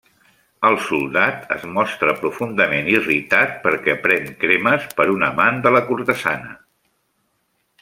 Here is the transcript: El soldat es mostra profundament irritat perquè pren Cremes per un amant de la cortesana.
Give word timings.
El 0.69 0.77
soldat 0.85 1.43
es 1.55 1.65
mostra 1.75 2.15
profundament 2.21 2.89
irritat 2.95 3.53
perquè 3.67 3.95
pren 4.07 4.27
Cremes 4.45 4.89
per 5.01 5.09
un 5.19 5.29
amant 5.31 5.63
de 5.69 5.77
la 5.79 5.85
cortesana. 5.93 6.59